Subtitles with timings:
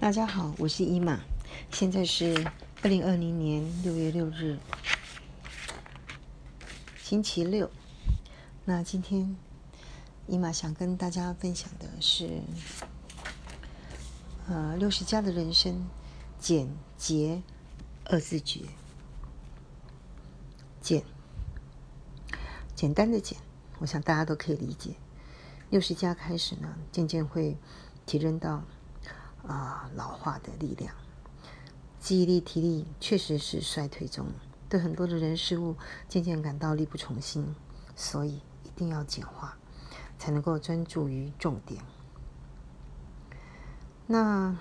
[0.00, 1.20] 大家好，我是伊玛，
[1.70, 2.50] 现在是
[2.82, 4.58] 二零二零年六月六日，
[7.02, 7.70] 星期六。
[8.64, 9.36] 那今天
[10.26, 12.40] 伊玛想跟大家分享的是，
[14.48, 15.86] 呃，六十加的人生
[16.38, 17.42] 简洁
[18.06, 18.62] 二字诀，
[20.80, 21.04] 简
[22.74, 23.38] 简单的简，
[23.80, 24.94] 我想大家都可以理解。
[25.68, 27.58] 六十加开始呢，渐渐会
[28.06, 28.64] 提升到。
[29.46, 30.94] 啊，老化的力量，
[31.98, 34.26] 记忆力、体力确实是衰退中，
[34.68, 35.76] 对很多的人事物
[36.08, 37.54] 渐渐感到力不从心，
[37.96, 39.56] 所以一定要简化，
[40.18, 41.82] 才能够专注于重点。
[44.06, 44.56] 那，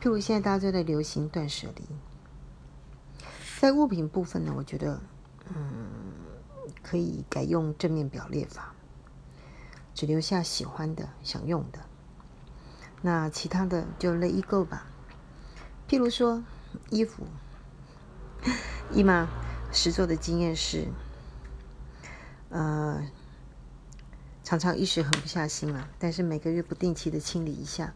[0.00, 1.82] 譬如现在大家都在流行断舍离，
[3.60, 5.00] 在物品部分呢，我觉得，
[5.54, 5.82] 嗯，
[6.82, 8.74] 可以改用正面表列法，
[9.94, 11.89] 只留下喜欢的、想用的。
[13.02, 14.86] 那其他的就 let it go 吧。
[15.88, 16.44] 譬如说
[16.90, 17.26] 衣服，
[18.92, 19.28] 姨妈
[19.72, 20.88] 实做的经验是，
[22.50, 23.04] 呃，
[24.44, 27.94] 常常一时狠不下心了，但是每个月不定期的清理一下，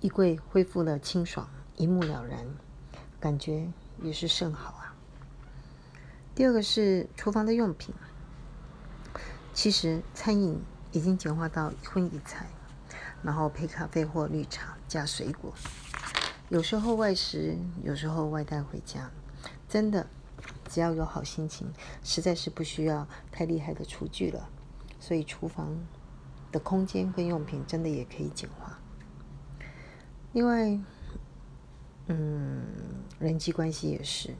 [0.00, 2.46] 衣柜恢复了清爽，一目了然，
[3.18, 3.72] 感觉
[4.02, 4.94] 也是甚好啊。
[6.34, 7.94] 第二个是厨房的用品，
[9.52, 10.60] 其实餐饮
[10.92, 12.46] 已经简化到一荤一菜。
[13.24, 15.50] 然后配咖啡或绿茶加水果，
[16.50, 19.10] 有时候外食，有时候外带回家。
[19.66, 20.06] 真的，
[20.68, 21.72] 只要有好心情，
[22.02, 24.50] 实在是不需要太厉害的厨具了。
[25.00, 25.74] 所以厨房
[26.52, 28.78] 的空间跟用品真的也可以简化。
[30.32, 30.78] 另外，
[32.08, 32.62] 嗯，
[33.18, 34.34] 人际关系也是。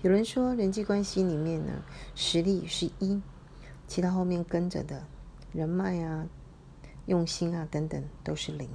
[0.00, 1.82] 有人说，人际关系里面呢，
[2.14, 3.20] 实力是一，
[3.86, 5.04] 其他后面跟着的
[5.52, 6.26] 人脉啊。
[7.06, 8.68] 用心啊，等等都是零。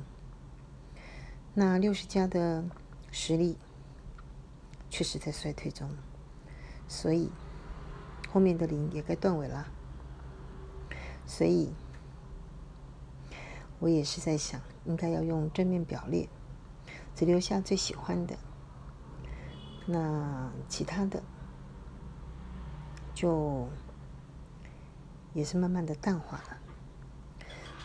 [1.53, 2.63] 那六十加的
[3.11, 3.57] 实力
[4.89, 5.89] 确实在衰退中，
[6.87, 7.29] 所以
[8.29, 9.67] 后面的零也该断尾了。
[11.25, 11.73] 所以，
[13.79, 16.27] 我也是在想，应该要用正面表列，
[17.13, 18.37] 只留下最喜欢的，
[19.85, 21.21] 那其他的
[23.13, 23.67] 就
[25.33, 26.60] 也是慢慢的淡化了。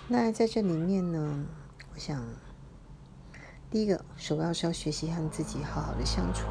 [0.09, 1.45] 那在这里面呢，
[1.93, 2.25] 我想，
[3.69, 6.47] 第一个首要是要学习和自己好好的相处，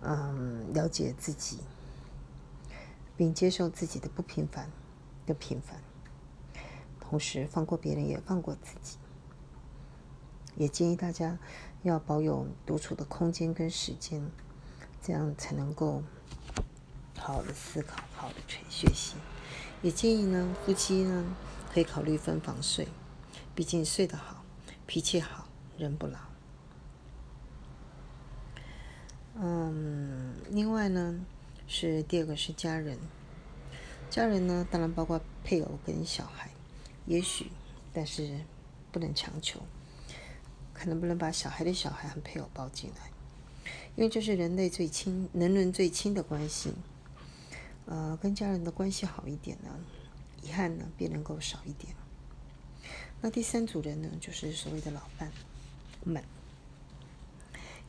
[0.00, 1.60] 嗯，了解自己，
[3.16, 4.68] 并接受自己的不平凡
[5.24, 5.80] 的平凡，
[6.98, 8.98] 同时放过别人，也放过自己。
[10.56, 11.38] 也建议大家
[11.82, 14.28] 要保有独处的空间跟时间，
[15.00, 16.02] 这样才能够
[17.16, 19.14] 好好的思考，好好的学学习。
[19.82, 21.24] 也建议呢，夫妻呢
[21.74, 22.86] 可以考虑分房睡，
[23.52, 24.44] 毕竟睡得好，
[24.86, 26.18] 脾气好，人不老。
[29.34, 31.18] 嗯，另外呢
[31.66, 32.96] 是第二个是家人，
[34.08, 36.50] 家人呢当然包括配偶跟小孩，
[37.06, 37.50] 也许，
[37.92, 38.40] 但是
[38.92, 39.60] 不能强求，
[40.72, 43.10] 看能不能把小孩的小孩和配偶包进来，
[43.96, 46.72] 因为这是人类最亲、人伦最亲的关系。
[47.92, 49.68] 呃，跟家人的关系好一点呢，
[50.40, 51.94] 遗憾呢便能够少一点。
[53.20, 55.30] 那第三组人呢，就是所谓的老伴
[56.02, 56.24] 们，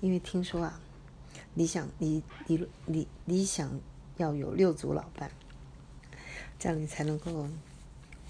[0.01, 0.81] 因为听说啊，
[1.55, 3.79] 理想理理理理想
[4.17, 5.31] 要有六组老伴，
[6.59, 7.47] 这样你才能够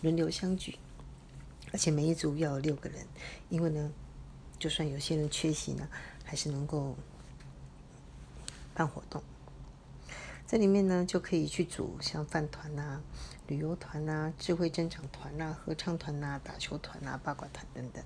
[0.04, 0.78] 轮流相聚，
[1.72, 3.04] 而且每一组要有六个人，
[3.50, 3.92] 因为呢，
[4.60, 5.90] 就算有些人缺席呢，
[6.24, 6.96] 还是能够
[8.76, 9.24] 办活动。
[10.54, 13.02] 这里面呢，就可以去组像饭团呐、
[13.48, 18.04] 旅游团呐、智慧增长团呐、合唱团呐、打球团呐、八卦团等等，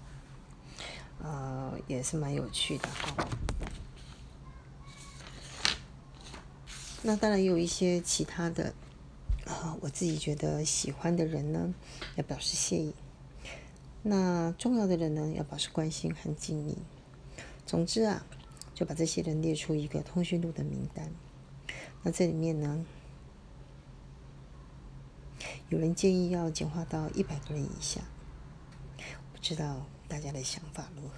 [1.22, 3.28] 呃，也是蛮有趣的哈。
[7.02, 8.74] 那当然也有一些其他的，
[9.46, 11.74] 啊，我自己觉得喜欢的人呢，
[12.16, 12.94] 要表示谢意。
[14.04, 16.78] 那重要的人呢，要表示关心和敬意。
[17.66, 18.26] 总之啊，
[18.74, 21.12] 就把这些人列出一个通讯录的名单。
[22.08, 22.86] 那这里面呢，
[25.68, 28.00] 有人建议要简化到一百个人以下，
[29.34, 31.16] 不知道大家的想法如何？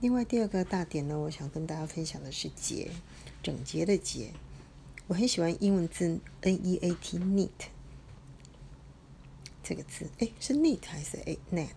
[0.00, 2.90] 另外第二个大点呢，我想跟大家分享的是洁，
[3.40, 4.32] 整洁的洁。
[5.06, 7.50] 我很喜欢英文字 N E A T，neat
[9.62, 11.68] 这个字，哎，是 neat 还是 a net？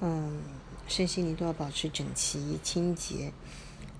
[0.00, 0.40] 嗯，
[0.88, 3.34] 身心灵都要保持整齐、清洁。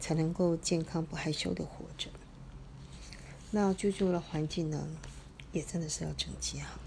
[0.04, 2.10] 才能够健康不害羞的活着。
[3.50, 4.86] 那居住的环境呢，
[5.50, 6.78] 也真的是要整洁好。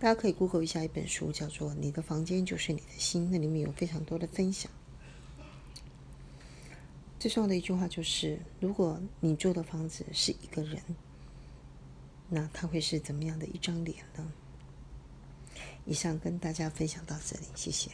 [0.00, 4.72] 大家可以 Google 一下一本书，叫做《你的房间就是你的心》，那里面有非常多的分享。
[7.20, 10.82] 最重要的一句话就是：如果你住的房子是一个人，
[12.30, 14.32] 那他会是怎么样的一张脸呢？
[15.84, 17.90] 以上跟大家分享到这里，谢谢。